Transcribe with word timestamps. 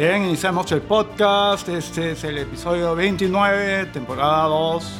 Bien, 0.00 0.24
iniciamos 0.24 0.72
el 0.72 0.80
podcast. 0.80 1.68
Este 1.68 2.12
es 2.12 2.24
el 2.24 2.38
episodio 2.38 2.94
29, 2.94 3.84
temporada 3.92 4.44
2. 4.44 4.92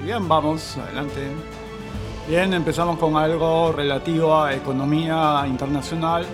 Y 0.00 0.06
bien, 0.06 0.26
vamos, 0.26 0.76
adelante. 0.78 1.28
Bien, 2.26 2.52
empezamos 2.52 2.98
con 2.98 3.16
algo 3.16 3.70
relativo 3.70 4.36
a 4.36 4.52
economía 4.52 5.44
internacional. 5.46 6.26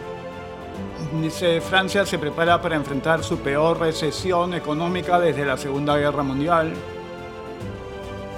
Dice, 1.21 1.61
Francia 1.61 2.07
se 2.07 2.19
prepara 2.19 2.63
para 2.63 2.77
enfrentar 2.77 3.23
su 3.23 3.41
peor 3.41 3.79
recesión 3.79 4.55
económica 4.55 5.21
desde 5.21 5.45
la 5.45 5.59
Segunda 5.59 5.99
Guerra 5.99 6.23
Mundial. 6.23 6.73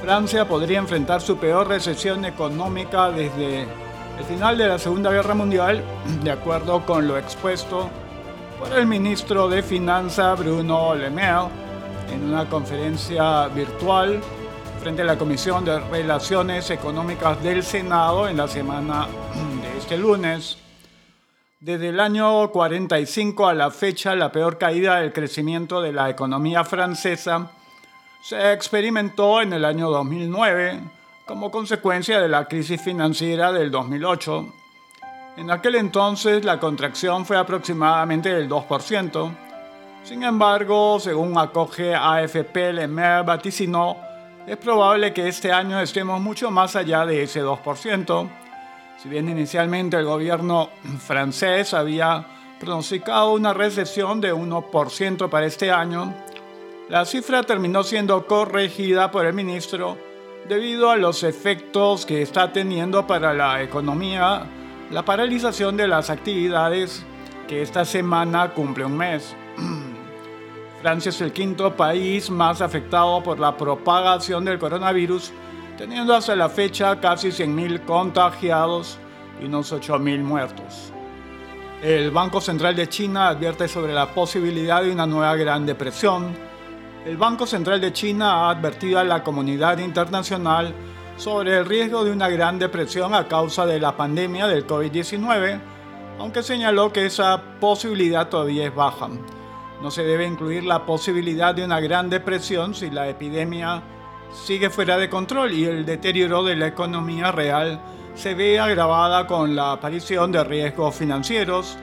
Francia 0.02 0.48
podría 0.48 0.80
enfrentar 0.80 1.20
su 1.20 1.37
peor 1.37 1.68
recesión 1.68 2.24
económica 2.24 3.09
desde 3.12 3.68
el 4.18 4.24
final 4.28 4.59
de 4.59 4.66
la 4.66 4.80
Segunda 4.80 5.12
Guerra 5.12 5.34
Mundial, 5.34 5.84
de 6.24 6.30
acuerdo 6.32 6.84
con 6.84 7.06
lo 7.06 7.16
expuesto 7.16 7.88
por 8.60 8.78
el 8.78 8.87
ministro 8.87 9.48
de 9.48 9.62
Finanzas 9.62 10.38
Bruno 10.38 10.95
Le 10.95 11.09
Maire 11.09 11.48
en 12.12 12.24
una 12.24 12.46
conferencia 12.46 13.48
virtual 13.48 14.20
frente 14.82 15.01
a 15.01 15.06
la 15.06 15.16
Comisión 15.16 15.64
de 15.64 15.80
Relaciones 15.80 16.68
Económicas 16.68 17.43
del 17.43 17.62
Senado 17.62 18.29
en 18.29 18.37
la 18.37 18.46
semana 18.46 19.09
de 19.62 19.79
este 19.79 19.96
lunes. 19.96 20.59
Desde 21.59 21.88
el 21.88 22.01
año 22.01 22.51
45 22.51 23.49
a 23.49 23.54
la 23.54 23.71
fecha, 23.71 24.15
la 24.15 24.30
peor 24.30 24.59
caída 24.59 25.01
del 25.01 25.15
crecimiento 25.15 25.80
de 25.80 25.93
la 25.93 26.10
economía 26.10 26.62
francesa 26.62 27.51
se 28.23 28.52
experimentó 28.52 29.40
en 29.40 29.54
el 29.54 29.65
año 29.65 29.88
2009 29.88 30.80
como 31.24 31.51
consecuencia 31.51 32.21
de 32.21 32.29
la 32.29 32.45
crisis 32.45 32.80
financiera 32.80 33.52
del 33.52 33.71
2008 33.71 34.59
en 35.36 35.50
aquel 35.50 35.76
entonces 35.76 36.45
la 36.45 36.59
contracción 36.59 37.24
fue 37.24 37.36
aproximadamente 37.36 38.34
del 38.34 38.48
2%. 38.48 39.37
Sin 40.02 40.22
embargo, 40.22 40.98
según 40.98 41.38
acoge 41.38 41.95
AFP, 41.95 42.72
Lemer 42.72 43.24
vaticinó, 43.24 43.96
es 44.46 44.56
probable 44.56 45.12
que 45.12 45.28
este 45.28 45.52
año 45.52 45.80
estemos 45.80 46.20
mucho 46.20 46.50
más 46.50 46.74
allá 46.74 47.06
de 47.06 47.22
ese 47.22 47.42
2%. 47.42 48.28
Si 48.98 49.09
bien 49.09 49.28
inicialmente 49.28 49.96
el 49.96 50.04
gobierno 50.04 50.70
francés 50.98 51.72
había 51.74 52.26
pronosticado 52.59 53.32
una 53.32 53.54
recesión 53.54 54.20
de 54.20 54.34
1% 54.34 55.28
para 55.28 55.46
este 55.46 55.70
año, 55.70 56.15
la 56.88 57.04
cifra 57.04 57.42
terminó 57.44 57.82
siendo 57.82 58.26
corregida 58.26 59.10
por 59.10 59.24
el 59.24 59.32
ministro 59.32 59.96
debido 60.48 60.90
a 60.90 60.96
los 60.96 61.22
efectos 61.22 62.04
que 62.04 62.22
está 62.22 62.52
teniendo 62.52 63.06
para 63.06 63.32
la 63.32 63.62
economía 63.62 64.44
la 64.91 65.05
paralización 65.05 65.77
de 65.77 65.87
las 65.87 66.10
actividades 66.10 67.05
que 67.47 67.62
esta 67.62 67.84
semana 67.84 68.50
cumple 68.50 68.84
un 68.84 68.97
mes. 68.97 69.34
Francia 70.83 71.10
es 71.10 71.21
el 71.21 71.33
quinto 71.33 71.77
país 71.77 72.31
más 72.31 72.60
afectado 72.60 73.22
por 73.22 73.38
la 73.38 73.56
propagación 73.56 74.44
del 74.44 74.59
coronavirus, 74.59 75.33
teniendo 75.77 76.15
hasta 76.15 76.34
la 76.34 76.49
fecha 76.49 76.99
casi 77.00 77.28
100.000 77.28 77.84
contagiados 77.84 78.99
y 79.41 79.44
unos 79.44 79.72
8.000 79.72 80.22
muertos. 80.22 80.93
El 81.83 82.11
Banco 82.11 82.41
Central 82.41 82.75
de 82.75 82.89
China 82.89 83.29
advierte 83.29 83.69
sobre 83.69 83.93
la 83.93 84.12
posibilidad 84.12 84.83
de 84.83 84.93
una 84.93 85.06
nueva 85.06 85.37
Gran 85.37 85.65
Depresión. 85.65 86.34
El 87.06 87.17
Banco 87.17 87.47
Central 87.47 87.81
de 87.81 87.93
China 87.93 88.33
ha 88.33 88.50
advertido 88.50 88.99
a 88.99 89.05
la 89.05 89.23
comunidad 89.23 89.79
internacional 89.79 90.75
sobre 91.20 91.54
el 91.58 91.66
riesgo 91.66 92.03
de 92.03 92.12
una 92.12 92.31
gran 92.31 92.58
depresión 92.58 93.14
a 93.14 93.28
causa 93.28 93.66
de 93.66 93.78
la 93.78 93.94
pandemia 93.94 94.47
del 94.47 94.66
COVID-19, 94.66 95.60
aunque 96.19 96.42
señaló 96.42 96.91
que 96.94 97.04
esa 97.04 97.42
posibilidad 97.60 98.31
todavía 98.31 98.66
es 98.66 98.75
baja. 98.75 99.10
No 99.82 99.91
se 99.91 100.03
debe 100.03 100.26
incluir 100.26 100.64
la 100.64 100.86
posibilidad 100.86 101.54
de 101.54 101.62
una 101.62 101.78
gran 101.78 102.08
depresión 102.08 102.75
si 102.75 102.91
la 102.91 103.06
epidemia 103.06 103.82
sigue 104.32 104.70
fuera 104.70 104.97
de 104.97 105.10
control 105.10 105.53
y 105.53 105.66
el 105.66 105.84
deterioro 105.84 106.42
de 106.42 106.56
la 106.56 106.69
economía 106.69 107.31
real 107.31 107.82
se 108.14 108.32
ve 108.32 108.58
agravada 108.58 109.26
con 109.26 109.54
la 109.54 109.72
aparición 109.72 110.32
de 110.32 110.42
riesgos 110.42 110.94
financieros, 110.94 111.76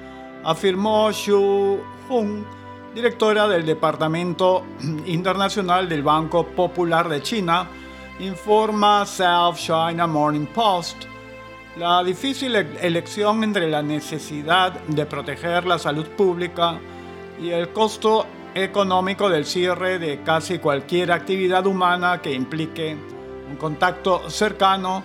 afirmó 0.43 1.11
Xu 1.11 1.77
Hong, 2.09 2.43
directora 2.95 3.47
del 3.47 3.67
Departamento 3.67 4.63
Internacional 5.05 5.87
del 5.87 6.01
Banco 6.01 6.43
Popular 6.47 7.07
de 7.07 7.21
China, 7.21 7.67
informa 8.19 9.05
South 9.05 9.57
China 9.57 10.07
Morning 10.07 10.47
Post, 10.47 11.05
la 11.78 12.03
difícil 12.03 12.55
e-, 12.55 12.67
elección 12.81 13.44
entre 13.44 13.69
la 13.69 13.81
necesidad 13.81 14.73
de 14.88 15.05
proteger 15.05 15.66
la 15.66 15.78
salud 15.78 16.07
pública 16.07 16.79
y 17.39 17.50
el 17.50 17.69
costo 17.69 18.25
económico 18.55 19.29
del 19.29 19.45
cierre 19.45 20.00
de 20.00 20.23
casi 20.23 20.57
cualquier 20.57 21.11
actividad 21.11 21.67
humana 21.67 22.19
que 22.22 22.33
implique 22.33 22.97
un 23.50 23.55
contacto 23.55 24.29
cercano 24.29 25.03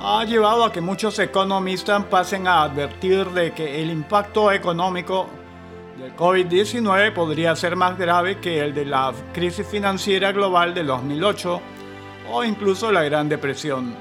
ha 0.00 0.24
llevado 0.24 0.64
a 0.64 0.72
que 0.72 0.80
muchos 0.80 1.18
economistas 1.18 2.04
pasen 2.04 2.46
a 2.46 2.64
advertir 2.64 3.30
de 3.30 3.52
que 3.52 3.80
el 3.80 3.90
impacto 3.90 4.52
económico 4.52 5.26
del 5.98 6.14
COVID-19 6.16 7.14
podría 7.14 7.56
ser 7.56 7.76
más 7.76 7.96
grave 7.96 8.38
que 8.40 8.60
el 8.60 8.74
de 8.74 8.84
la 8.84 9.12
crisis 9.32 9.66
financiera 9.66 10.32
global 10.32 10.74
de 10.74 10.84
2008 10.84 11.62
o 12.30 12.44
incluso 12.44 12.92
la 12.92 13.02
Gran 13.02 13.28
Depresión. 13.28 13.94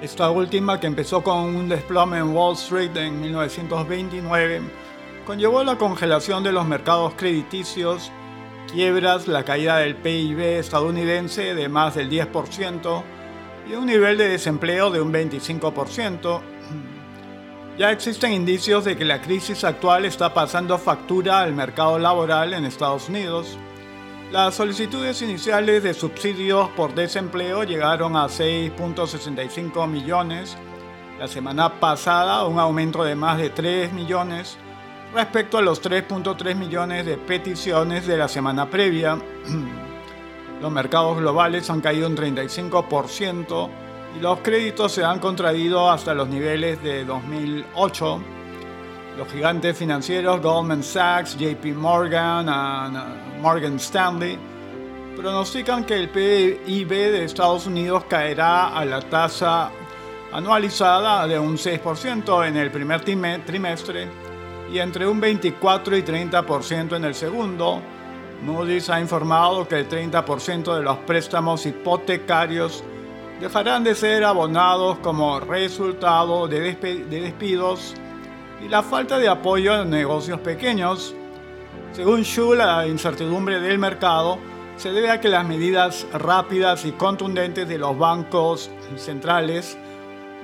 Esta 0.00 0.30
última, 0.30 0.80
que 0.80 0.86
empezó 0.86 1.22
con 1.22 1.54
un 1.54 1.68
desplome 1.68 2.18
en 2.18 2.34
Wall 2.34 2.54
Street 2.54 2.96
en 2.96 3.20
1929, 3.20 4.60
conllevó 5.26 5.62
la 5.62 5.76
congelación 5.76 6.42
de 6.42 6.52
los 6.52 6.66
mercados 6.66 7.14
crediticios, 7.16 8.10
quiebras, 8.72 9.28
la 9.28 9.44
caída 9.44 9.78
del 9.78 9.96
PIB 9.96 10.58
estadounidense 10.58 11.54
de 11.54 11.68
más 11.68 11.96
del 11.96 12.08
10% 12.08 13.02
y 13.68 13.74
un 13.74 13.86
nivel 13.86 14.16
de 14.16 14.28
desempleo 14.28 14.90
de 14.90 15.00
un 15.00 15.12
25%. 15.12 16.40
Ya 17.78 17.90
existen 17.90 18.32
indicios 18.32 18.84
de 18.84 18.96
que 18.96 19.04
la 19.04 19.20
crisis 19.20 19.64
actual 19.64 20.04
está 20.04 20.32
pasando 20.34 20.78
factura 20.78 21.40
al 21.40 21.52
mercado 21.52 21.98
laboral 21.98 22.54
en 22.54 22.64
Estados 22.64 23.08
Unidos 23.08 23.58
las 24.30 24.54
solicitudes 24.54 25.22
iniciales 25.22 25.82
de 25.82 25.92
subsidios 25.92 26.68
por 26.70 26.94
desempleo 26.94 27.64
llegaron 27.64 28.16
a 28.16 28.26
6.65 28.26 29.88
millones 29.88 30.56
la 31.18 31.26
semana 31.26 31.80
pasada, 31.80 32.46
un 32.46 32.58
aumento 32.58 33.02
de 33.02 33.16
más 33.16 33.38
de 33.38 33.50
3 33.50 33.92
millones 33.92 34.56
respecto 35.12 35.58
a 35.58 35.62
los 35.62 35.82
3.3 35.82 36.54
millones 36.54 37.04
de 37.04 37.18
peticiones 37.18 38.06
de 38.06 38.16
la 38.16 38.28
semana 38.28 38.70
previa. 38.70 39.18
Los 40.62 40.70
mercados 40.70 41.18
globales 41.18 41.68
han 41.68 41.80
caído 41.80 42.06
un 42.06 42.16
35% 42.16 43.68
y 44.16 44.20
los 44.20 44.40
créditos 44.40 44.92
se 44.92 45.04
han 45.04 45.18
contraído 45.18 45.90
hasta 45.90 46.12
los 46.12 46.28
niveles 46.28 46.82
de 46.82 47.06
2008 47.06 48.20
los 49.16 49.28
gigantes 49.28 49.76
financieros 49.76 50.40
Goldman 50.40 50.82
Sachs, 50.82 51.36
JP 51.36 51.74
Morgan 51.76 52.46
y 52.46 53.38
uh, 53.38 53.40
Morgan 53.42 53.76
Stanley 53.76 54.38
pronostican 55.16 55.84
que 55.84 55.96
el 55.96 56.08
PIB 56.08 56.88
de 56.88 57.24
Estados 57.24 57.66
Unidos 57.66 58.04
caerá 58.08 58.68
a 58.68 58.84
la 58.84 59.00
tasa 59.00 59.70
anualizada 60.32 61.26
de 61.26 61.38
un 61.38 61.56
6% 61.56 62.46
en 62.46 62.56
el 62.56 62.70
primer 62.70 63.02
trimestre 63.02 64.08
y 64.72 64.78
entre 64.78 65.06
un 65.06 65.20
24 65.20 65.96
y 65.96 66.02
30% 66.02 66.96
en 66.96 67.04
el 67.04 67.14
segundo. 67.14 67.80
Moody's 68.42 68.88
ha 68.88 69.00
informado 69.00 69.68
que 69.68 69.80
el 69.80 69.88
30% 69.88 70.76
de 70.76 70.82
los 70.82 70.96
préstamos 70.98 71.66
hipotecarios 71.66 72.82
dejarán 73.40 73.84
de 73.84 73.94
ser 73.94 74.24
abonados 74.24 74.98
como 74.98 75.40
resultado 75.40 76.46
de, 76.46 76.74
de 76.74 77.20
despidos 77.20 77.94
y 78.62 78.68
la 78.68 78.82
falta 78.82 79.18
de 79.18 79.28
apoyo 79.28 79.74
a 79.74 79.84
negocios 79.84 80.40
pequeños. 80.40 81.14
Según 81.92 82.24
Xu, 82.24 82.54
la 82.54 82.86
incertidumbre 82.86 83.60
del 83.60 83.78
mercado 83.78 84.38
se 84.76 84.92
debe 84.92 85.10
a 85.10 85.20
que 85.20 85.28
las 85.28 85.44
medidas 85.44 86.06
rápidas 86.12 86.84
y 86.84 86.92
contundentes 86.92 87.68
de 87.68 87.78
los 87.78 87.98
bancos 87.98 88.70
centrales 88.96 89.76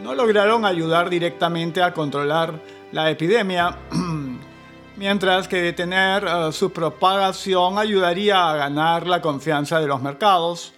no 0.03 0.15
lograron 0.15 0.65
ayudar 0.65 1.09
directamente 1.09 1.83
a 1.83 1.95
controlar 1.95 2.61
la 2.93 3.11
epidemia, 3.11 3.77
mientras 4.97 5.49
que 5.49 5.62
detener 5.62 6.25
eh, 6.25 6.53
su 6.53 6.71
propagación 6.71 7.79
ayudaría 7.79 8.51
a 8.51 8.57
ganar 8.57 9.07
la 9.07 9.21
confianza 9.21 9.81
de 9.81 9.87
los 9.87 10.03
mercados. 10.03 10.75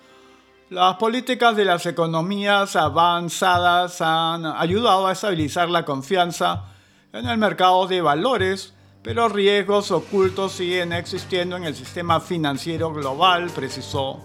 Las 0.71 0.97
políticas 0.97 1.57
de 1.57 1.65
las 1.65 1.87
economías 1.87 2.77
avanzadas 2.77 4.01
han 4.01 4.45
ayudado 4.45 5.07
a 5.07 5.13
estabilizar 5.13 5.71
la 5.71 5.85
confianza 5.85 6.65
en 7.13 7.27
el 7.27 7.39
mercado 7.39 7.87
de 7.87 8.03
valores, 8.03 8.75
pero 9.03 9.29
riesgos 9.29 9.91
ocultos 9.91 10.53
siguen 10.53 10.93
existiendo 10.93 11.57
en 11.57 11.65
el 11.65 11.75
sistema 11.75 12.21
financiero 12.21 12.93
global, 12.93 13.51
precisó. 13.55 14.21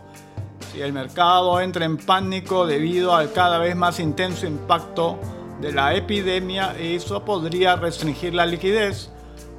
Si 0.71 0.81
el 0.81 0.91
mercado 0.91 1.61
entra 1.61 1.85
en 1.85 1.97
pánico 1.97 2.65
debido 2.65 3.15
al 3.15 3.31
cada 3.31 3.57
vez 3.59 3.75
más 3.75 3.99
intenso 3.99 4.45
impacto 4.45 5.17
de 5.61 5.71
la 5.71 5.95
epidemia, 5.95 6.75
eso 6.77 7.23
podría 7.23 7.77
restringir 7.77 8.33
la 8.33 8.45
liquidez, 8.45 9.11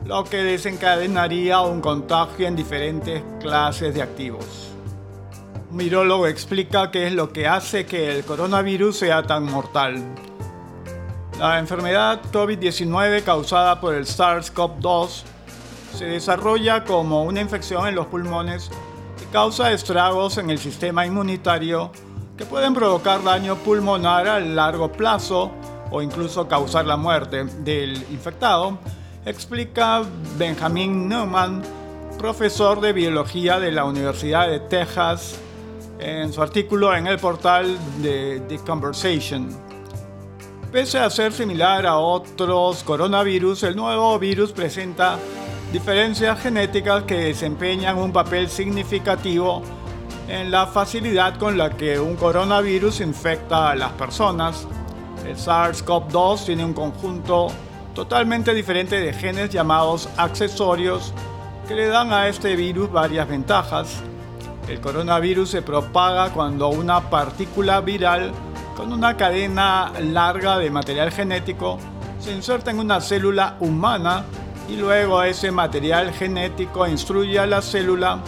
lo 0.05 0.25
que 0.25 0.38
desencadenaría 0.38 1.61
un 1.61 1.81
contagio 1.81 2.47
en 2.47 2.56
diferentes 2.56 3.23
clases 3.41 3.94
de 3.94 4.03
activos. 4.03 4.71
Un 5.71 5.79
virólogo 5.79 6.26
explica 6.26 6.91
qué 6.91 7.06
es 7.06 7.15
lo 7.15 7.32
que 7.32 7.47
hace 7.47 7.87
que 7.87 8.15
el 8.15 8.25
coronavirus 8.25 8.99
sea 8.99 9.23
tan 9.23 9.44
mortal. 9.44 10.03
La 11.39 11.59
enfermedad 11.59 12.21
COVID-19 12.33 13.25
causada 13.25 13.81
por 13.81 13.95
el 13.95 14.07
SARS-CoV-2 14.07 15.23
se 15.97 16.05
desarrolla 16.05 16.85
como 16.85 17.25
una 17.25 17.41
infección 17.41 17.89
en 17.89 17.97
los 17.97 18.07
pulmones 18.07 18.71
y 19.21 19.33
causa 19.33 19.73
estragos 19.73 20.39
en 20.39 20.51
el 20.51 20.59
sistema 20.59 21.05
inmunitario 21.05 21.91
que 22.37 22.45
pueden 22.45 22.73
provocar 22.73 23.23
daño 23.25 23.57
pulmonar 23.57 24.29
a 24.29 24.39
largo 24.39 24.93
plazo 24.93 25.51
o 25.91 26.03
incluso 26.03 26.47
causar 26.47 26.87
la 26.87 26.97
muerte 26.97 27.45
del 27.45 27.97
infectado, 28.11 28.79
explica 29.27 30.03
Benjamin 30.39 31.09
Neumann, 31.09 31.63
profesor 32.17 32.81
de 32.81 32.93
biología 32.93 33.59
de 33.59 33.73
la 33.73 33.85
Universidad 33.85 34.49
de 34.49 34.61
Texas, 34.61 35.37
en 35.99 36.33
su 36.33 36.43
artículo 36.43 36.95
en 36.95 37.07
el 37.07 37.19
portal 37.19 37.77
de 38.03 38.43
The 38.49 38.59
Conversation. 38.59 39.63
Pese 40.75 40.99
a 40.99 41.09
ser 41.09 41.32
similar 41.32 41.87
a 41.87 41.99
otros 41.99 42.82
coronavirus, 42.82 43.62
el 43.62 43.76
nuevo 43.76 44.19
virus 44.19 44.50
presenta 44.50 45.21
diferencias 45.73 46.41
genéticas 46.41 47.05
que 47.05 47.15
desempeñan 47.15 47.97
un 47.97 48.12
papel 48.12 48.50
significativo 48.50 49.62
en 50.26 50.50
la 50.50 50.67
facilidad 50.67 51.38
con 51.38 51.56
la 51.56 51.71
que 51.71 52.00
un 52.00 52.17
coronavirus 52.17 53.03
infecta 53.03 53.71
a 53.71 53.76
las 53.76 53.93
personas. 53.93 54.67
El 55.25 55.37
SARS-CoV-2 55.37 56.44
tiene 56.44 56.65
un 56.65 56.73
conjunto 56.73 57.53
totalmente 57.94 58.53
diferente 58.53 58.99
de 58.99 59.12
genes 59.12 59.50
llamados 59.50 60.09
accesorios 60.17 61.12
que 61.69 61.76
le 61.76 61.87
dan 61.87 62.12
a 62.12 62.26
este 62.26 62.56
virus 62.56 62.91
varias 62.91 63.29
ventajas. 63.29 64.03
El 64.67 64.81
coronavirus 64.81 65.50
se 65.50 65.62
propaga 65.62 66.31
cuando 66.31 66.71
una 66.71 67.11
partícula 67.11 67.81
viral 67.81 68.32
con 68.76 68.93
una 68.93 69.17
cadena 69.17 69.93
larga 70.00 70.59
de 70.59 70.71
material 70.71 71.11
genético 71.11 71.79
se 72.19 72.32
inserta 72.32 72.71
en 72.71 72.79
una 72.79 73.00
célula 73.00 73.56
humana 73.61 74.25
y 74.69 74.76
luego 74.76 75.23
ese 75.23 75.50
material 75.50 76.12
genético 76.12 76.87
instruye 76.87 77.38
a 77.38 77.47
la 77.47 77.62
célula 77.62 78.19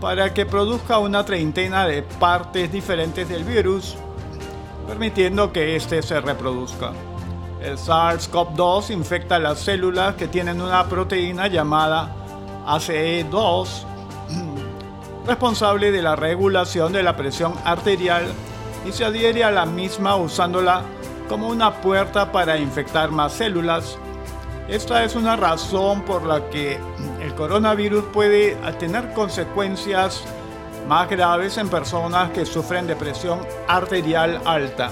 para 0.00 0.34
que 0.34 0.46
produzca 0.46 0.98
una 0.98 1.24
treintena 1.24 1.86
de 1.86 2.02
partes 2.02 2.70
diferentes 2.70 3.28
del 3.28 3.44
virus, 3.44 3.96
permitiendo 4.86 5.52
que 5.52 5.76
éste 5.76 6.02
se 6.02 6.20
reproduzca. 6.20 6.92
El 7.62 7.78
SARS-CoV-2 7.78 8.90
infecta 8.90 9.38
las 9.38 9.60
células 9.60 10.16
que 10.16 10.26
tienen 10.26 10.60
una 10.60 10.84
proteína 10.86 11.46
llamada 11.46 12.14
ACE2, 12.66 13.68
responsable 15.26 15.92
de 15.92 16.02
la 16.02 16.16
regulación 16.16 16.92
de 16.92 17.02
la 17.02 17.16
presión 17.16 17.54
arterial 17.64 18.24
y 18.84 18.92
se 18.92 19.04
adhiere 19.04 19.44
a 19.44 19.50
la 19.50 19.66
misma 19.66 20.16
usándola 20.16 20.82
como 21.28 21.48
una 21.48 21.80
puerta 21.80 22.30
para 22.32 22.58
infectar 22.58 23.10
más 23.10 23.32
células. 23.32 23.98
Esta 24.68 25.04
es 25.04 25.14
una 25.14 25.36
razón 25.36 26.02
por 26.02 26.24
la 26.24 26.48
que 26.50 26.78
el 27.20 27.34
coronavirus 27.34 28.04
puede 28.12 28.54
tener 28.78 29.12
consecuencias 29.12 30.24
más 30.88 31.08
graves 31.08 31.58
en 31.58 31.68
personas 31.68 32.30
que 32.30 32.46
sufren 32.46 32.86
de 32.86 32.96
presión 32.96 33.40
arterial 33.68 34.40
alta. 34.44 34.90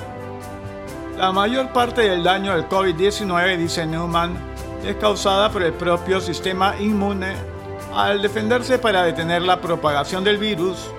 La 1.16 1.32
mayor 1.32 1.72
parte 1.72 2.02
del 2.02 2.22
daño 2.22 2.52
del 2.52 2.68
COVID-19, 2.68 3.58
dice 3.58 3.86
Newman, 3.86 4.34
es 4.84 4.96
causada 4.96 5.50
por 5.50 5.62
el 5.62 5.74
propio 5.74 6.20
sistema 6.20 6.74
inmune 6.78 7.34
al 7.94 8.22
defenderse 8.22 8.78
para 8.78 9.02
detener 9.02 9.42
la 9.42 9.60
propagación 9.60 10.24
del 10.24 10.38
virus. 10.38 10.90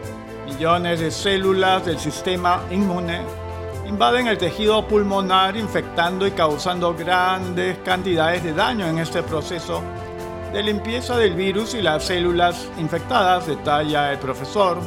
Millones 0.52 1.00
de 1.00 1.12
células 1.12 1.86
del 1.86 1.98
sistema 1.98 2.62
inmune 2.70 3.22
invaden 3.88 4.28
el 4.28 4.38
tejido 4.38 4.86
pulmonar 4.86 5.56
infectando 5.56 6.28
y 6.28 6.32
causando 6.32 6.94
grandes 6.94 7.78
cantidades 7.80 8.44
de 8.44 8.54
daño 8.54 8.86
en 8.86 9.00
este 9.00 9.24
proceso 9.24 9.82
de 10.52 10.62
limpieza 10.62 11.16
del 11.16 11.36
virus 11.36 11.74
y 11.74 11.82
las 11.82 12.04
células 12.04 12.68
infectadas, 12.78 13.48
detalla 13.48 14.12
el 14.12 14.20
profesor. 14.20 14.78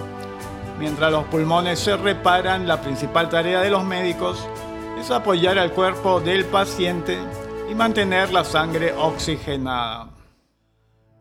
Mientras 0.78 1.10
los 1.10 1.24
pulmones 1.24 1.78
se 1.78 1.96
reparan, 1.96 2.68
la 2.68 2.82
principal 2.82 3.30
tarea 3.30 3.62
de 3.62 3.70
los 3.70 3.84
médicos 3.84 4.46
es 5.00 5.10
apoyar 5.10 5.58
al 5.58 5.72
cuerpo 5.72 6.20
del 6.20 6.44
paciente 6.44 7.18
y 7.70 7.74
mantener 7.74 8.32
la 8.32 8.44
sangre 8.44 8.92
oxigenada. 8.92 10.13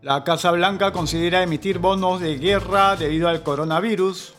La 0.03 0.21
Casa 0.25 0.51
Blanca 0.51 0.91
considera 0.91 1.43
emitir 1.43 1.79
bonos 1.79 2.19
de 2.19 2.37
guerra 2.37 2.97
debido 2.97 3.29
al 3.29 3.41
coronavirus. 3.41 4.33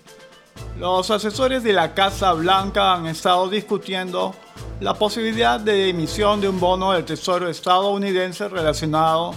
Los 0.78 1.10
asesores 1.10 1.62
de 1.62 1.72
la 1.72 1.94
Casa 1.94 2.34
Blanca 2.34 2.92
han 2.92 3.06
estado 3.06 3.48
discutiendo 3.48 4.34
la 4.80 4.92
posibilidad 4.92 5.58
de 5.58 5.88
emisión 5.88 6.42
de 6.42 6.50
un 6.50 6.60
bono 6.60 6.92
del 6.92 7.06
Tesoro 7.06 7.48
estadounidense 7.48 8.46
relacionado 8.46 9.32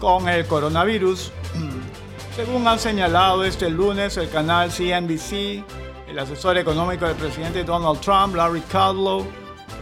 con 0.00 0.30
el 0.30 0.46
coronavirus. 0.46 1.30
Según 2.36 2.66
ha 2.66 2.78
señalado 2.78 3.44
este 3.44 3.68
lunes 3.68 4.16
el 4.16 4.30
canal 4.30 4.70
CNBC, 4.70 5.62
el 6.08 6.18
asesor 6.18 6.56
económico 6.56 7.04
del 7.04 7.16
presidente 7.16 7.64
Donald 7.64 8.00
Trump, 8.00 8.34
Larry 8.34 8.62
Kudlow, 8.72 9.26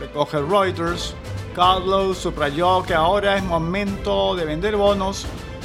recoge 0.01 0.41
Reuters. 0.41 1.15
Kudlow 1.55 2.15
subrayó 2.15 2.83
que 2.83 2.95
ahora 2.95 3.37
es 3.37 3.45
momento 3.45 4.35
de 4.35 4.45
vender 4.45 4.75
bonos 4.75 5.25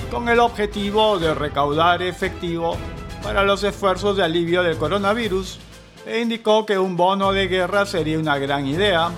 con 0.10 0.28
el 0.30 0.40
objetivo 0.40 1.20
de 1.20 1.34
recaudar 1.34 2.02
efectivo 2.02 2.78
para 3.24 3.44
los 3.44 3.64
esfuerzos 3.64 4.18
de 4.18 4.24
alivio 4.24 4.64
del 4.64 4.78
coronavirus 4.78 5.60
e 6.06 6.20
indicó 6.20 6.66
que 6.66 6.78
un 6.78 6.98
bono 6.98 7.32
de 7.32 7.48
guerra 7.48 7.86
sería 7.86 8.18
una 8.18 8.38
gran 8.38 8.66
idea. 8.66 9.12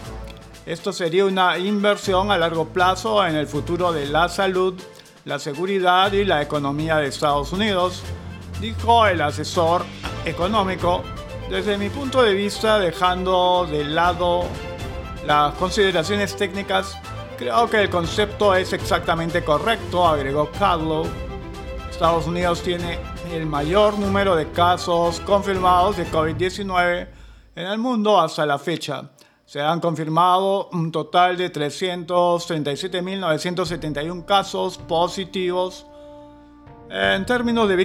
Esto 0.65 0.91
sería 0.91 1.25
una 1.25 1.57
inversión 1.57 2.31
a 2.31 2.37
largo 2.37 2.67
plazo 2.67 3.25
en 3.25 3.35
el 3.35 3.47
futuro 3.47 3.91
de 3.93 4.05
la 4.07 4.27
salud, 4.29 4.79
la 5.25 5.39
seguridad 5.39 6.11
y 6.11 6.25
la 6.25 6.41
economía 6.41 6.97
de 6.97 7.07
Estados 7.07 7.53
Unidos, 7.53 8.03
dijo 8.59 9.05
el 9.07 9.21
asesor 9.21 9.83
económico 10.25 11.03
desde 11.49 11.77
mi 11.77 11.89
punto 11.89 12.21
de 12.21 12.33
vista, 12.33 12.79
dejando 12.79 13.67
de 13.69 13.83
lado 13.83 14.45
las 15.25 15.53
consideraciones 15.55 16.35
técnicas, 16.35 16.97
creo 17.41 17.67
que 17.67 17.81
el 17.81 17.89
concepto 17.89 18.53
es 18.53 18.71
exactamente 18.71 19.43
correcto, 19.43 20.07
agregó 20.07 20.51
Cadlow. 20.51 21.07
Estados 21.89 22.27
Unidos 22.27 22.61
tiene 22.61 22.99
el 23.31 23.47
mayor 23.47 23.97
número 23.97 24.35
de 24.35 24.51
casos 24.51 25.19
confirmados 25.21 25.97
de 25.97 26.05
COVID-19 26.05 27.07
en 27.55 27.65
el 27.65 27.79
mundo 27.79 28.21
hasta 28.21 28.45
la 28.45 28.59
fecha. 28.59 29.09
Se 29.43 29.59
han 29.59 29.79
confirmado 29.79 30.69
un 30.71 30.91
total 30.91 31.35
de 31.35 31.51
337.971 31.51 34.23
casos 34.23 34.77
positivos. 34.77 35.87
En 36.91 37.25
términos 37.25 37.67
de 37.67 37.75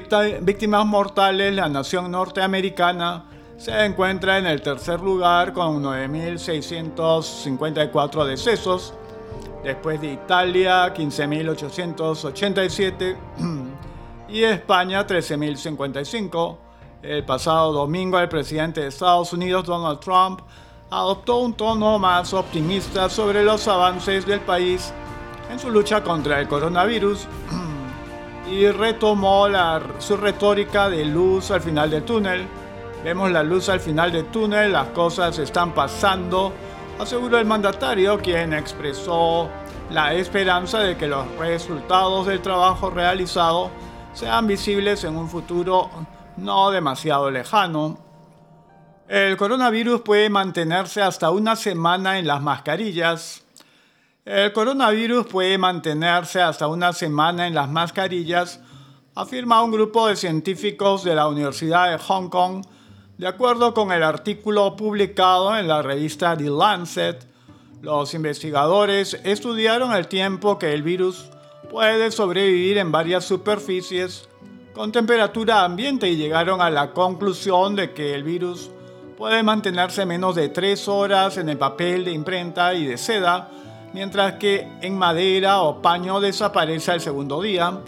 víctimas 0.42 0.84
mortales, 0.84 1.54
la 1.54 1.70
nación 1.70 2.10
norteamericana 2.10 3.24
se 3.56 3.86
encuentra 3.86 4.36
en 4.36 4.44
el 4.44 4.60
tercer 4.60 5.00
lugar 5.00 5.54
con 5.54 5.82
9.654 5.82 8.24
decesos, 8.26 8.92
después 9.62 10.00
de 10.00 10.12
Italia 10.12 10.92
15.887 10.94 13.16
y 14.28 14.42
España 14.42 15.06
13.055. 15.06 16.56
El 17.02 17.24
pasado 17.24 17.72
domingo 17.72 18.18
el 18.18 18.28
presidente 18.28 18.80
de 18.80 18.88
Estados 18.88 19.32
Unidos, 19.32 19.64
Donald 19.66 20.00
Trump, 20.00 20.40
adoptó 20.90 21.38
un 21.38 21.54
tono 21.54 21.98
más 21.98 22.34
optimista 22.34 23.08
sobre 23.08 23.42
los 23.44 23.68
avances 23.68 24.26
del 24.26 24.40
país 24.40 24.92
en 25.50 25.58
su 25.58 25.70
lucha 25.70 26.02
contra 26.02 26.38
el 26.40 26.48
coronavirus 26.48 27.26
y 28.50 28.66
retomó 28.68 29.46
su 29.98 30.16
retórica 30.16 30.88
de 30.88 31.04
luz 31.04 31.50
al 31.50 31.60
final 31.60 31.90
del 31.90 32.04
túnel 32.04 32.48
Vemos 33.06 33.30
la 33.30 33.44
luz 33.44 33.68
al 33.68 33.78
final 33.78 34.10
del 34.10 34.26
túnel, 34.26 34.72
las 34.72 34.88
cosas 34.88 35.38
están 35.38 35.72
pasando, 35.72 36.52
aseguró 36.98 37.38
el 37.38 37.44
mandatario, 37.44 38.18
quien 38.18 38.52
expresó 38.52 39.48
la 39.90 40.14
esperanza 40.14 40.80
de 40.80 40.96
que 40.96 41.06
los 41.06 41.26
resultados 41.38 42.26
del 42.26 42.40
trabajo 42.40 42.90
realizado 42.90 43.70
sean 44.12 44.46
visibles 44.46 45.04
en 45.04 45.16
un 45.16 45.28
futuro 45.28 45.90
no 46.38 46.70
demasiado 46.70 47.30
lejano. 47.30 47.98
El 49.08 49.36
coronavirus 49.36 50.00
puede 50.00 50.30
mantenerse 50.30 51.02
hasta 51.02 51.30
una 51.30 51.54
semana 51.54 52.18
en 52.18 52.26
las 52.26 52.42
mascarillas. 52.42 53.44
El 54.24 54.52
coronavirus 54.52 55.26
puede 55.26 55.58
mantenerse 55.58 56.42
hasta 56.42 56.66
una 56.66 56.92
semana 56.92 57.46
en 57.46 57.54
las 57.54 57.68
mascarillas, 57.68 58.60
afirma 59.14 59.62
un 59.62 59.70
grupo 59.70 60.08
de 60.08 60.16
científicos 60.16 61.04
de 61.04 61.14
la 61.14 61.28
Universidad 61.28 61.90
de 61.90 61.98
Hong 61.98 62.28
Kong 62.28 62.64
de 63.18 63.26
acuerdo 63.26 63.72
con 63.72 63.92
el 63.92 64.02
artículo 64.02 64.76
publicado 64.76 65.56
en 65.56 65.68
la 65.68 65.80
revista 65.80 66.36
The 66.36 66.50
Lancet, 66.50 67.26
los 67.80 68.12
investigadores 68.12 69.18
estudiaron 69.24 69.94
el 69.94 70.06
tiempo 70.06 70.58
que 70.58 70.74
el 70.74 70.82
virus 70.82 71.30
puede 71.70 72.10
sobrevivir 72.10 72.76
en 72.76 72.92
varias 72.92 73.24
superficies 73.24 74.28
con 74.74 74.92
temperatura 74.92 75.64
ambiente 75.64 76.10
y 76.10 76.16
llegaron 76.16 76.60
a 76.60 76.68
la 76.68 76.92
conclusión 76.92 77.74
de 77.74 77.92
que 77.92 78.14
el 78.14 78.22
virus 78.22 78.70
puede 79.16 79.42
mantenerse 79.42 80.04
menos 80.04 80.34
de 80.34 80.50
3 80.50 80.88
horas 80.88 81.38
en 81.38 81.48
el 81.48 81.56
papel 81.56 82.04
de 82.04 82.12
imprenta 82.12 82.74
y 82.74 82.86
de 82.86 82.98
seda, 82.98 83.48
mientras 83.94 84.34
que 84.34 84.68
en 84.82 84.98
madera 84.98 85.62
o 85.62 85.80
paño 85.80 86.20
desaparece 86.20 86.90
al 86.92 87.00
segundo 87.00 87.40
día. 87.40 87.80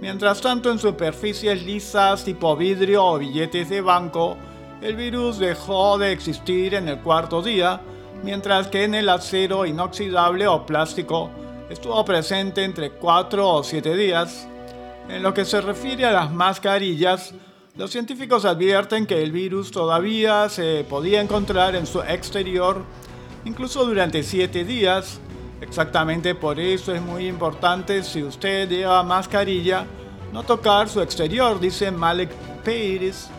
Mientras 0.00 0.40
tanto, 0.40 0.70
en 0.70 0.78
superficies 0.78 1.62
lisas 1.62 2.24
tipo 2.24 2.56
vidrio 2.56 3.04
o 3.04 3.18
billetes 3.18 3.68
de 3.68 3.82
banco, 3.82 4.38
el 4.82 4.96
virus 4.96 5.38
dejó 5.38 5.96
de 5.96 6.10
existir 6.10 6.74
en 6.74 6.88
el 6.88 6.98
cuarto 6.98 7.40
día, 7.40 7.80
mientras 8.24 8.66
que 8.66 8.82
en 8.82 8.96
el 8.96 9.08
acero 9.08 9.64
inoxidable 9.64 10.48
o 10.48 10.66
plástico 10.66 11.30
estuvo 11.70 12.04
presente 12.04 12.64
entre 12.64 12.90
4 12.90 13.48
o 13.48 13.62
7 13.62 13.96
días. 13.96 14.48
En 15.08 15.22
lo 15.22 15.32
que 15.32 15.44
se 15.44 15.60
refiere 15.60 16.04
a 16.04 16.10
las 16.10 16.32
mascarillas, 16.32 17.32
los 17.76 17.92
científicos 17.92 18.44
advierten 18.44 19.06
que 19.06 19.22
el 19.22 19.30
virus 19.30 19.70
todavía 19.70 20.48
se 20.48 20.84
podía 20.88 21.20
encontrar 21.20 21.76
en 21.76 21.86
su 21.86 22.00
exterior, 22.02 22.82
incluso 23.44 23.86
durante 23.86 24.24
7 24.24 24.64
días. 24.64 25.20
Exactamente 25.60 26.34
por 26.34 26.58
eso 26.58 26.92
es 26.92 27.00
muy 27.00 27.28
importante 27.28 28.02
si 28.02 28.24
usted 28.24 28.68
lleva 28.68 29.04
mascarilla, 29.04 29.86
no 30.32 30.42
tocar 30.42 30.88
su 30.88 31.00
exterior, 31.00 31.60
dice 31.60 31.92
Malek 31.92 32.30
Peiris, 32.64 33.30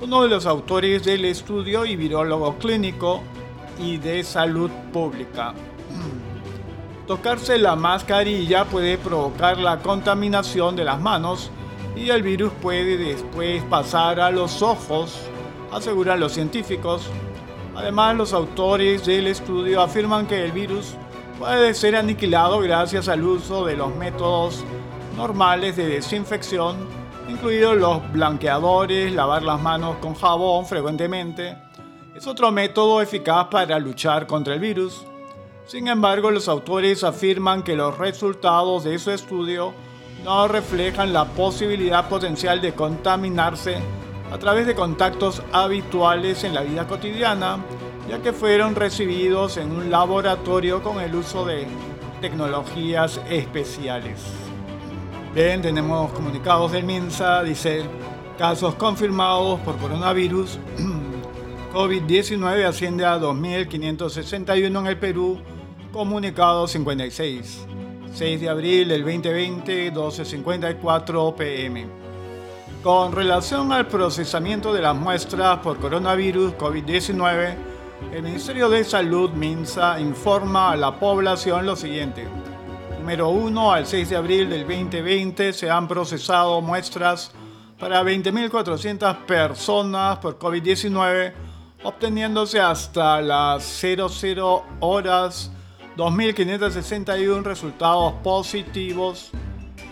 uno 0.00 0.22
de 0.22 0.28
los 0.28 0.46
autores 0.46 1.04
del 1.04 1.24
estudio 1.24 1.86
y 1.86 1.96
virólogo 1.96 2.56
clínico 2.58 3.22
y 3.78 3.96
de 3.96 4.22
salud 4.24 4.70
pública. 4.92 5.54
Tocarse 7.06 7.58
la 7.58 7.76
mascarilla 7.76 8.64
puede 8.64 8.98
provocar 8.98 9.58
la 9.58 9.78
contaminación 9.78 10.76
de 10.76 10.84
las 10.84 11.00
manos 11.00 11.50
y 11.94 12.10
el 12.10 12.22
virus 12.22 12.52
puede 12.60 12.98
después 12.98 13.62
pasar 13.64 14.20
a 14.20 14.30
los 14.30 14.60
ojos, 14.60 15.18
aseguran 15.72 16.20
los 16.20 16.32
científicos. 16.32 17.08
Además, 17.74 18.16
los 18.16 18.32
autores 18.32 19.06
del 19.06 19.26
estudio 19.28 19.80
afirman 19.80 20.26
que 20.26 20.44
el 20.44 20.52
virus 20.52 20.94
puede 21.38 21.72
ser 21.74 21.96
aniquilado 21.96 22.60
gracias 22.60 23.08
al 23.08 23.24
uso 23.24 23.64
de 23.64 23.76
los 23.76 23.94
métodos 23.94 24.64
normales 25.16 25.76
de 25.76 25.86
desinfección, 25.86 26.76
incluidos 27.28 27.76
los 27.76 28.12
blanqueadores, 28.12 29.12
lavar 29.12 29.42
las 29.42 29.60
manos 29.60 29.96
con 29.96 30.14
jabón 30.14 30.66
frecuentemente. 30.66 31.56
Es 32.14 32.26
otro 32.26 32.50
método 32.50 33.00
eficaz 33.00 33.48
para 33.50 33.78
luchar 33.78 34.26
contra 34.26 34.54
el 34.54 34.60
virus. 34.60 35.04
Sin 35.66 35.88
embargo, 35.88 36.30
los 36.30 36.48
autores 36.48 37.02
afirman 37.04 37.62
que 37.62 37.74
los 37.74 37.98
resultados 37.98 38.84
de 38.84 38.98
su 38.98 39.10
estudio 39.10 39.74
no 40.24 40.48
reflejan 40.48 41.12
la 41.12 41.24
posibilidad 41.24 42.08
potencial 42.08 42.60
de 42.60 42.72
contaminarse 42.72 43.76
a 44.32 44.38
través 44.38 44.66
de 44.66 44.74
contactos 44.74 45.42
habituales 45.52 46.44
en 46.44 46.54
la 46.54 46.62
vida 46.62 46.86
cotidiana, 46.86 47.58
ya 48.08 48.22
que 48.22 48.32
fueron 48.32 48.74
recibidos 48.74 49.56
en 49.56 49.72
un 49.72 49.90
laboratorio 49.90 50.82
con 50.82 51.00
el 51.00 51.14
uso 51.14 51.44
de 51.44 51.66
tecnologías 52.20 53.20
especiales. 53.28 54.45
Bien, 55.36 55.60
tenemos 55.60 56.12
comunicados 56.12 56.72
del 56.72 56.84
MINSA, 56.84 57.42
dice 57.42 57.82
casos 58.38 58.74
confirmados 58.76 59.60
por 59.60 59.76
coronavirus. 59.76 60.58
COVID-19 61.74 62.64
asciende 62.64 63.04
a 63.04 63.18
2.561 63.18 64.80
en 64.80 64.86
el 64.86 64.96
Perú 64.96 65.38
Comunicado 65.92 66.66
56. 66.66 67.66
6 68.14 68.40
de 68.40 68.48
abril 68.48 68.88
del 68.88 69.02
2020, 69.04 69.92
12.54 69.92 71.34
pm. 71.34 71.86
Con 72.82 73.12
relación 73.12 73.74
al 73.74 73.88
procesamiento 73.88 74.72
de 74.72 74.80
las 74.80 74.96
muestras 74.96 75.58
por 75.58 75.78
coronavirus 75.78 76.54
COVID-19, 76.54 77.56
el 78.10 78.22
Ministerio 78.22 78.70
de 78.70 78.84
Salud, 78.84 79.32
MINSA, 79.32 80.00
informa 80.00 80.72
a 80.72 80.76
la 80.76 80.98
población 80.98 81.66
lo 81.66 81.76
siguiente. 81.76 82.26
Número 83.06 83.28
1. 83.28 83.72
Al 83.72 83.86
6 83.86 84.10
de 84.10 84.16
abril 84.16 84.50
del 84.50 84.62
2020 84.62 85.52
se 85.52 85.70
han 85.70 85.86
procesado 85.86 86.60
muestras 86.60 87.30
para 87.78 88.02
20.400 88.02 89.26
personas 89.26 90.18
por 90.18 90.40
COVID-19, 90.40 91.32
obteniéndose 91.84 92.58
hasta 92.58 93.20
las 93.20 93.62
00 93.62 94.64
horas 94.80 95.52
2.561 95.96 97.44
resultados 97.44 98.14
positivos 98.24 99.30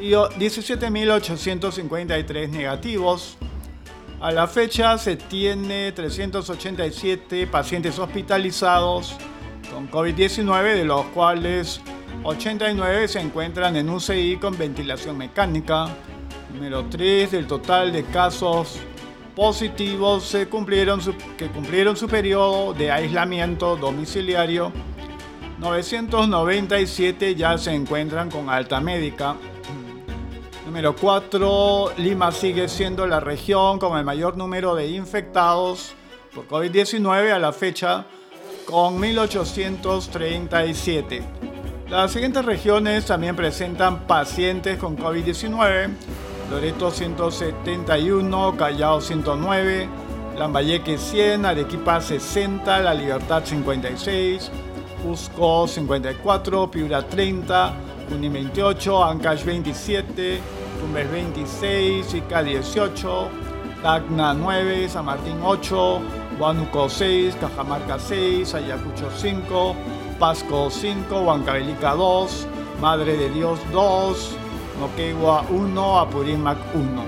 y 0.00 0.10
17.853 0.10 2.48
negativos. 2.48 3.38
A 4.20 4.32
la 4.32 4.48
fecha 4.48 4.98
se 4.98 5.14
tiene 5.14 5.92
387 5.92 7.46
pacientes 7.46 7.96
hospitalizados 7.96 9.14
con 9.72 9.88
COVID-19, 9.88 10.74
de 10.74 10.84
los 10.84 11.04
cuales 11.06 11.80
89 12.22 13.08
se 13.08 13.20
encuentran 13.20 13.76
en 13.76 13.90
UCI 13.90 14.36
con 14.36 14.56
ventilación 14.56 15.18
mecánica. 15.18 15.88
Número 16.52 16.84
3 16.84 17.32
del 17.32 17.46
total 17.46 17.92
de 17.92 18.04
casos 18.04 18.78
positivos 19.34 20.24
se 20.24 20.48
cumplieron 20.48 21.00
que 21.36 21.48
cumplieron 21.48 21.96
su 21.96 22.06
periodo 22.06 22.72
de 22.72 22.92
aislamiento 22.92 23.76
domiciliario 23.76 24.72
997 25.58 27.34
ya 27.34 27.56
se 27.56 27.72
encuentran 27.72 28.30
con 28.30 28.50
alta 28.50 28.80
médica. 28.80 29.36
Número 30.66 30.94
4, 30.96 31.92
Lima 31.98 32.32
sigue 32.32 32.68
siendo 32.68 33.06
la 33.06 33.20
región 33.20 33.78
con 33.78 33.96
el 33.96 34.04
mayor 34.04 34.36
número 34.36 34.74
de 34.74 34.88
infectados 34.88 35.94
por 36.34 36.48
COVID-19 36.48 37.32
a 37.32 37.38
la 37.38 37.52
fecha, 37.52 38.06
con 38.66 38.98
1837. 38.98 41.43
Las 41.88 42.12
siguientes 42.12 42.44
regiones 42.44 43.04
también 43.04 43.36
presentan 43.36 44.06
pacientes 44.06 44.78
con 44.78 44.96
COVID-19. 44.96 45.90
Loreto 46.50 46.90
171, 46.90 48.56
Callao 48.56 49.00
109, 49.00 49.88
Lambayeque 50.38 50.96
100, 50.96 51.44
Arequipa 51.44 52.00
60, 52.00 52.80
La 52.80 52.94
Libertad 52.94 53.44
56, 53.44 54.50
Cusco 55.02 55.66
54, 55.66 56.70
Piura 56.70 57.06
30, 57.06 57.74
Junín 58.08 58.32
28, 58.32 59.04
Ancash 59.04 59.44
27, 59.44 60.40
Tumbes 60.80 61.10
26, 61.10 62.14
Ica 62.14 62.42
18, 62.42 63.28
Tacna 63.82 64.32
9, 64.32 64.88
San 64.88 65.04
Martín 65.04 65.38
8, 65.42 66.00
Huánuco 66.38 66.88
6, 66.88 67.36
Cajamarca 67.36 67.98
6, 67.98 68.54
Ayacucho 68.54 69.10
5, 69.14 69.76
Pasco 70.18 70.70
5, 70.70 71.20
Huancavelica 71.20 71.94
2, 71.94 72.46
Madre 72.80 73.16
de 73.16 73.30
Dios 73.30 73.58
2, 73.72 74.36
Moquegua 74.80 75.44
1, 75.50 75.98
Apurímac 75.98 76.58
1. 76.74 77.04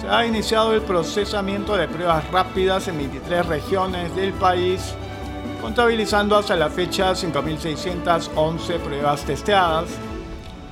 Se 0.00 0.08
ha 0.08 0.26
iniciado 0.26 0.72
el 0.74 0.82
procesamiento 0.82 1.76
de 1.76 1.88
pruebas 1.88 2.30
rápidas 2.30 2.88
en 2.88 2.98
23 2.98 3.46
regiones 3.46 4.14
del 4.16 4.32
país 4.32 4.94
contabilizando 5.60 6.36
hasta 6.36 6.56
la 6.56 6.70
fecha 6.70 7.12
5.611 7.12 8.78
pruebas 8.78 9.24
testeadas. 9.24 9.90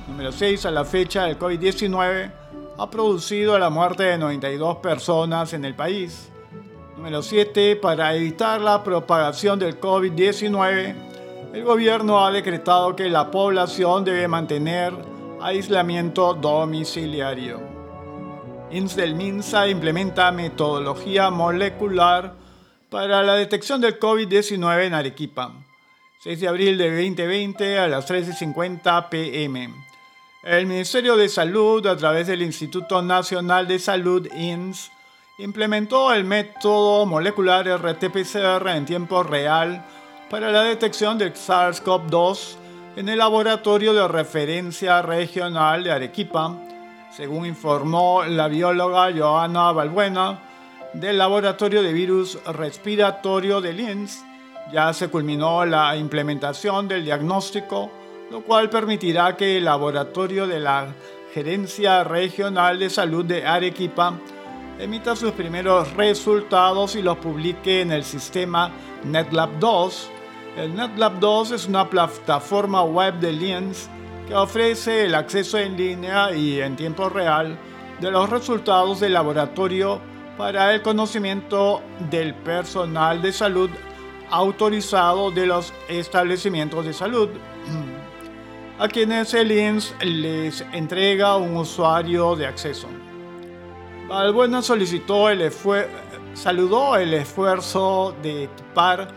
Número 0.07 0.31
6. 0.31 0.65
A 0.65 0.71
la 0.71 0.83
fecha, 0.83 1.29
el 1.29 1.37
COVID-19 1.37 2.31
ha 2.77 2.89
producido 2.89 3.57
la 3.59 3.69
muerte 3.69 4.03
de 4.03 4.17
92 4.17 4.77
personas 4.77 5.53
en 5.53 5.65
el 5.65 5.75
país. 5.75 6.31
Número 6.99 7.21
7. 7.21 7.77
Para 7.77 8.13
evitar 8.13 8.59
la 8.59 8.83
propagación 8.83 9.57
del 9.57 9.79
COVID-19, 9.79 10.95
el 11.53 11.63
gobierno 11.63 12.25
ha 12.25 12.29
decretado 12.29 12.93
que 12.93 13.07
la 13.07 13.31
población 13.31 14.03
debe 14.03 14.27
mantener 14.27 14.93
aislamiento 15.39 16.33
domiciliario. 16.33 17.61
INS 18.71 18.97
del 18.97 19.15
MINSA 19.15 19.69
implementa 19.69 20.29
metodología 20.33 21.29
molecular 21.29 22.33
para 22.89 23.23
la 23.23 23.35
detección 23.35 23.79
del 23.79 23.97
COVID-19 23.97 24.87
en 24.87 24.93
Arequipa. 24.93 25.53
6 26.23 26.41
de 26.41 26.47
abril 26.49 26.77
de 26.77 26.89
2020 26.89 27.79
a 27.79 27.87
las 27.87 28.11
13.50 28.11 29.07
pm. 29.07 29.73
El 30.43 30.65
Ministerio 30.65 31.15
de 31.15 31.29
Salud, 31.29 31.87
a 31.87 31.95
través 31.95 32.27
del 32.27 32.41
Instituto 32.41 33.01
Nacional 33.01 33.69
de 33.69 33.79
Salud, 33.79 34.27
INS, 34.35 34.91
implementó 35.39 36.13
el 36.13 36.25
método 36.25 37.05
molecular 37.05 37.65
RT-PCR 37.65 38.75
en 38.75 38.85
tiempo 38.85 39.23
real 39.23 39.83
para 40.29 40.51
la 40.51 40.63
detección 40.63 41.17
del 41.17 41.33
SARS-CoV-2 41.33 42.55
en 42.97 43.09
el 43.09 43.17
Laboratorio 43.17 43.93
de 43.93 44.07
Referencia 44.07 45.01
Regional 45.01 45.83
de 45.83 45.91
Arequipa, 45.91 46.55
según 47.15 47.45
informó 47.45 48.23
la 48.25 48.47
bióloga 48.49 49.11
Joana 49.17 49.71
Balbuena, 49.71 50.39
del 50.93 51.17
Laboratorio 51.17 51.81
de 51.81 51.93
Virus 51.93 52.37
Respiratorio 52.45 53.61
de 53.61 53.73
Linz, 53.73 54.23
ya 54.73 54.91
se 54.91 55.07
culminó 55.07 55.65
la 55.65 55.95
implementación 55.95 56.87
del 56.87 57.05
diagnóstico 57.05 57.89
lo 58.31 58.41
cual 58.41 58.69
permitirá 58.69 59.35
que 59.35 59.57
el 59.57 59.65
laboratorio 59.65 60.45
de 60.45 60.59
la 60.59 60.87
Gerencia 61.33 62.03
Regional 62.03 62.79
de 62.79 62.89
Salud 62.89 63.25
de 63.25 63.45
Arequipa 63.45 64.13
emita 64.79 65.13
sus 65.13 65.33
primeros 65.33 65.93
resultados 65.93 66.95
y 66.95 67.01
los 67.01 67.17
publique 67.17 67.81
en 67.81 67.91
el 67.91 68.05
sistema 68.05 68.71
NetLab 69.03 69.59
2. 69.59 70.09
El 70.55 70.73
NetLab 70.73 71.19
2 71.19 71.51
es 71.51 71.67
una 71.67 71.89
plataforma 71.89 72.83
web 72.83 73.15
de 73.19 73.33
LINS 73.33 73.89
que 74.27 74.33
ofrece 74.33 75.05
el 75.05 75.15
acceso 75.15 75.57
en 75.57 75.75
línea 75.75 76.33
y 76.33 76.61
en 76.61 76.77
tiempo 76.77 77.09
real 77.09 77.59
de 77.99 78.09
los 78.09 78.29
resultados 78.29 79.01
del 79.01 79.13
laboratorio 79.13 79.99
para 80.37 80.73
el 80.73 80.81
conocimiento 80.81 81.81
del 82.09 82.33
personal 82.33 83.21
de 83.21 83.33
salud 83.33 83.69
autorizado 84.31 85.31
de 85.31 85.45
los 85.45 85.73
establecimientos 85.89 86.85
de 86.85 86.93
salud, 86.93 87.29
a 88.79 88.87
quienes 88.87 89.33
el 89.33 89.51
INS 89.51 89.93
les 90.01 90.61
entrega 90.71 91.35
un 91.35 91.57
usuario 91.57 92.35
de 92.37 92.45
acceso. 92.45 92.87
Balbuena 94.09 94.63
solicitó 94.63 95.29
el 95.29 95.51
saludó 96.33 96.95
el 96.95 97.13
esfuerzo 97.13 98.15
de 98.23 98.45
equipar 98.45 99.07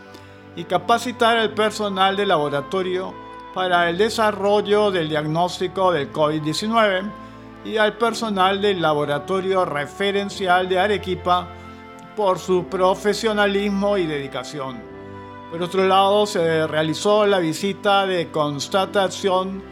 y 0.55 0.65
capacitar 0.65 1.35
al 1.35 1.55
personal 1.55 2.15
del 2.15 2.27
laboratorio 2.27 3.11
para 3.55 3.89
el 3.89 3.97
desarrollo 3.97 4.91
del 4.91 5.09
diagnóstico 5.09 5.91
del 5.91 6.13
COVID-19 6.13 7.09
y 7.65 7.77
al 7.77 7.97
personal 7.97 8.61
del 8.61 8.83
laboratorio 8.83 9.65
referencial 9.65 10.69
de 10.69 10.79
Arequipa 10.79 11.47
por 12.15 12.37
su 12.37 12.65
profesionalismo 12.65 13.97
y 13.97 14.05
dedicación. 14.05 14.79
Por 15.49 15.63
otro 15.63 15.87
lado, 15.87 16.27
se 16.27 16.67
realizó 16.67 17.25
la 17.25 17.39
visita 17.39 18.05
de 18.05 18.29
constatación 18.29 19.63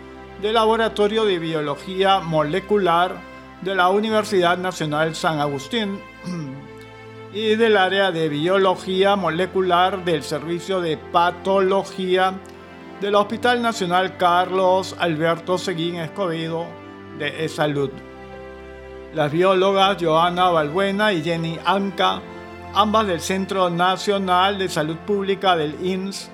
del 0.42 0.56
Laboratorio 0.56 1.26
de 1.26 1.38
Biología 1.38 2.22
Molecular 2.22 3.31
de 3.62 3.76
la 3.76 3.90
Universidad 3.90 4.58
Nacional 4.58 5.14
San 5.14 5.40
Agustín 5.40 6.00
y 7.34 7.56
del 7.56 7.78
área 7.78 8.12
de 8.12 8.28
Biología 8.28 9.16
Molecular 9.16 10.04
del 10.04 10.24
Servicio 10.24 10.82
de 10.82 10.98
Patología 10.98 12.34
del 13.00 13.16
Hospital 13.16 13.62
Nacional 13.62 14.18
Carlos 14.18 14.96
Alberto 15.00 15.58
Seguín 15.58 15.98
Escobedo 15.98 16.66
de 17.20 17.48
Salud. 17.50 17.92
Las 19.14 19.32
biólogas 19.32 19.98
Joana 20.02 20.50
Balbuena 20.50 21.14
y 21.14 21.22
Jenny 21.22 21.60
Anca, 21.64 22.22
ambas 22.74 23.06
del 23.06 23.22
Centro 23.22 23.70
Nacional 23.70 24.58
de 24.58 24.70
Salud 24.70 24.98
Pública 25.06 25.56
del 25.56 25.76
INS, 25.86 26.32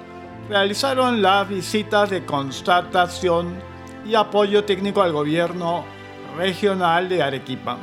realizaron 0.47 1.21
las 1.21 1.49
visitas 1.49 2.09
de 2.09 2.25
constatación 2.25 3.59
y 4.05 4.15
apoyo 4.15 4.63
técnico 4.63 5.01
al 5.01 5.11
gobierno 5.11 5.96
regional 6.35 7.07
de 7.07 7.23
Arequipa. 7.23 7.77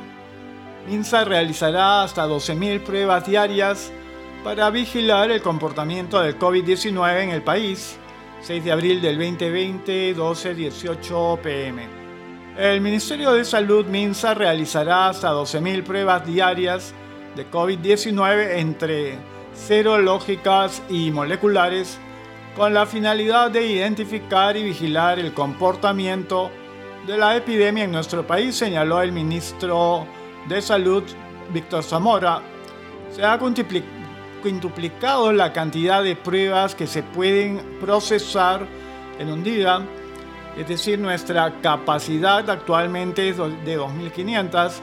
INSA 0.88 1.24
realizará 1.24 2.02
hasta 2.02 2.26
12.000 2.26 2.80
pruebas 2.80 3.26
diarias 3.26 3.90
para 4.42 4.68
vigilar 4.70 5.30
el 5.30 5.40
comportamiento 5.40 6.20
del 6.20 6.38
COVID-19 6.38 7.22
en 7.22 7.30
el 7.30 7.42
país. 7.42 7.98
6 8.42 8.62
de 8.62 8.72
abril 8.72 9.00
del 9.00 9.16
2020, 9.16 10.14
12-18 10.14 11.40
pm. 11.40 11.88
El 12.58 12.82
Ministerio 12.82 13.32
de 13.32 13.44
Salud 13.44 13.86
MINSA 13.86 14.34
realizará 14.34 15.08
hasta 15.08 15.32
12.000 15.32 15.82
pruebas 15.82 16.26
diarias 16.26 16.94
de 17.34 17.50
COVID-19 17.50 18.58
entre 18.58 19.18
serológicas 19.54 20.82
y 20.90 21.10
moleculares 21.10 21.98
con 22.54 22.74
la 22.74 22.86
finalidad 22.86 23.50
de 23.50 23.66
identificar 23.66 24.56
y 24.56 24.62
vigilar 24.62 25.18
el 25.18 25.32
comportamiento 25.32 26.50
de 27.06 27.18
la 27.18 27.36
epidemia 27.36 27.84
en 27.84 27.92
nuestro 27.92 28.26
país, 28.26 28.56
señaló 28.56 29.02
el 29.02 29.12
ministro 29.12 30.06
de 30.48 30.60
Salud, 30.62 31.02
Víctor 31.52 31.82
Zamora. 31.82 32.40
Se 33.10 33.24
ha 33.24 33.38
quintuplicado 34.42 35.32
la 35.32 35.52
cantidad 35.52 36.02
de 36.02 36.16
pruebas 36.16 36.74
que 36.74 36.86
se 36.86 37.02
pueden 37.02 37.78
procesar 37.80 38.66
en 39.18 39.30
un 39.30 39.44
día 39.44 39.82
es 40.56 40.68
decir, 40.68 40.98
nuestra 41.00 41.52
capacidad 41.60 42.48
actualmente 42.48 43.28
es 43.28 43.36
de 43.38 43.78
2.500, 43.78 44.74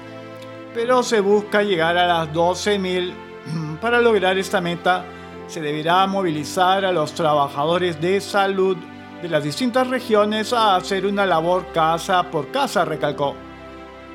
pero 0.74 1.02
se 1.02 1.22
busca 1.22 1.64
llegar 1.64 1.98
a 1.98 2.08
las 2.08 2.34
12.000. 2.34 3.14
Para 3.82 4.02
lograr 4.02 4.38
esta 4.38 4.60
meta, 4.60 5.06
se 5.48 5.62
deberá 5.62 6.06
movilizar 6.08 6.84
a 6.84 6.92
los 6.92 7.14
trabajadores 7.14 8.02
de 8.02 8.20
salud 8.20 8.76
de 9.22 9.30
las 9.30 9.44
distintas 9.44 9.88
regiones 9.88 10.54
a 10.54 10.76
hacer 10.76 11.06
una 11.06 11.26
labor 11.26 11.72
casa 11.74 12.24
por 12.30 12.52
casa, 12.52 12.86
recalcó. 12.86 13.36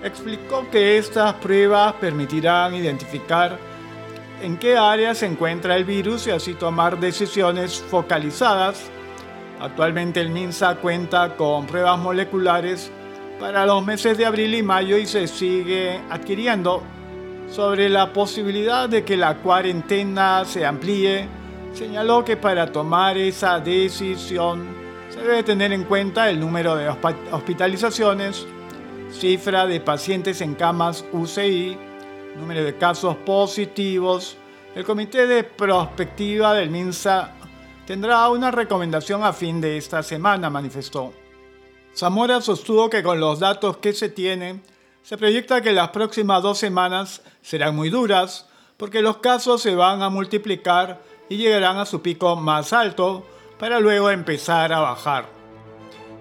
Explicó 0.02 0.68
que 0.70 0.98
estas 0.98 1.34
pruebas 1.34 1.94
permitirán 1.94 2.74
identificar 2.74 3.58
en 4.42 4.56
qué 4.56 4.76
área 4.76 5.14
se 5.14 5.26
encuentra 5.26 5.76
el 5.76 5.84
virus 5.84 6.26
y 6.26 6.30
así 6.30 6.54
tomar 6.54 7.00
decisiones 7.00 7.82
focalizadas 7.88 8.90
Actualmente 9.60 10.20
el 10.20 10.28
MINSA 10.28 10.76
cuenta 10.76 11.34
con 11.34 11.66
pruebas 11.66 11.98
moleculares 11.98 12.90
para 13.40 13.64
los 13.64 13.84
meses 13.84 14.18
de 14.18 14.26
abril 14.26 14.54
y 14.54 14.62
mayo 14.62 14.98
y 14.98 15.06
se 15.06 15.26
sigue 15.26 16.00
adquiriendo. 16.10 16.82
Sobre 17.48 17.88
la 17.88 18.12
posibilidad 18.12 18.88
de 18.88 19.04
que 19.04 19.16
la 19.16 19.36
cuarentena 19.36 20.44
se 20.44 20.66
amplíe, 20.66 21.28
señaló 21.72 22.24
que 22.24 22.36
para 22.36 22.70
tomar 22.70 23.16
esa 23.16 23.60
decisión 23.60 24.66
se 25.16 25.22
debe 25.22 25.42
tener 25.42 25.72
en 25.72 25.84
cuenta 25.84 26.28
el 26.28 26.38
número 26.38 26.76
de 26.76 26.90
hospitalizaciones, 27.32 28.46
cifra 29.10 29.66
de 29.66 29.80
pacientes 29.80 30.42
en 30.42 30.54
camas 30.54 31.06
UCI, 31.10 31.78
número 32.36 32.62
de 32.62 32.76
casos 32.76 33.16
positivos. 33.24 34.36
El 34.74 34.84
Comité 34.84 35.26
de 35.26 35.42
Prospectiva 35.42 36.52
del 36.52 36.68
MINSA 36.68 37.32
tendrá 37.86 38.28
una 38.28 38.50
recomendación 38.50 39.24
a 39.24 39.32
fin 39.32 39.58
de 39.58 39.78
esta 39.78 40.02
semana, 40.02 40.50
manifestó. 40.50 41.14
Zamora 41.96 42.42
sostuvo 42.42 42.90
que 42.90 43.02
con 43.02 43.18
los 43.18 43.40
datos 43.40 43.78
que 43.78 43.94
se 43.94 44.10
tienen, 44.10 44.62
se 45.02 45.16
proyecta 45.16 45.62
que 45.62 45.72
las 45.72 45.88
próximas 45.90 46.42
dos 46.42 46.58
semanas 46.58 47.22
serán 47.40 47.74
muy 47.74 47.88
duras, 47.88 48.48
porque 48.76 49.00
los 49.00 49.16
casos 49.18 49.62
se 49.62 49.74
van 49.74 50.02
a 50.02 50.10
multiplicar 50.10 51.00
y 51.30 51.38
llegarán 51.38 51.78
a 51.78 51.86
su 51.86 52.02
pico 52.02 52.36
más 52.36 52.74
alto 52.74 53.24
para 53.58 53.80
luego 53.80 54.10
empezar 54.10 54.72
a 54.72 54.80
bajar. 54.80 55.26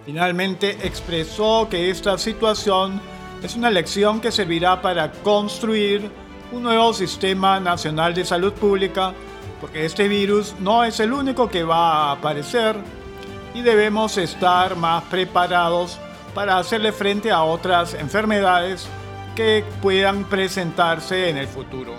Finalmente 0.06 0.78
expresó 0.84 1.68
que 1.70 1.90
esta 1.90 2.18
situación 2.18 3.02
es 3.42 3.56
una 3.56 3.70
lección 3.70 4.22
que 4.22 4.32
servirá 4.32 4.82
para 4.82 5.12
construir 5.12 6.10
un 6.52 6.64
nuevo 6.64 6.94
sistema 6.94 7.60
nacional 7.60 8.14
de 8.14 8.24
salud 8.24 8.54
pública 8.54 9.14
porque 9.60 9.86
este 9.86 10.08
virus 10.08 10.56
no 10.60 10.84
es 10.84 11.00
el 11.00 11.12
único 11.14 11.50
que 11.50 11.64
va 11.64 12.10
a 12.10 12.12
aparecer 12.12 12.76
y 13.54 13.62
debemos 13.62 14.18
estar 14.18 14.76
más 14.76 15.04
preparados 15.06 15.98
para 16.34 16.58
hacerle 16.58 16.92
frente 16.92 17.32
a 17.32 17.44
otras 17.44 17.94
enfermedades 17.94 18.88
que 19.36 19.64
puedan 19.82 20.26
presentarse 20.26 21.30
en 21.30 21.38
el 21.38 21.48
futuro. 21.48 21.94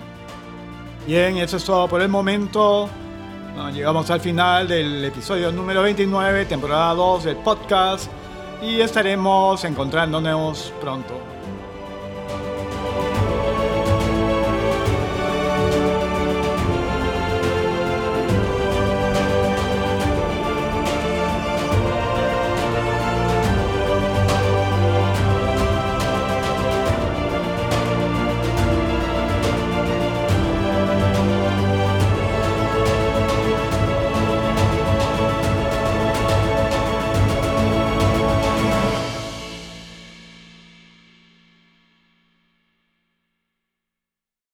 Bien, 1.06 1.38
eso 1.38 1.56
es 1.56 1.64
todo 1.64 1.88
por 1.88 2.02
el 2.02 2.08
momento. 2.08 2.88
Llegamos 3.72 4.10
al 4.10 4.20
final 4.20 4.68
del 4.68 5.04
episodio 5.04 5.50
número 5.50 5.82
29, 5.82 6.44
temporada 6.44 6.94
2 6.94 7.24
del 7.24 7.36
podcast, 7.36 8.10
y 8.62 8.80
estaremos 8.80 9.64
encontrándonos 9.64 10.72
pronto. 10.80 11.14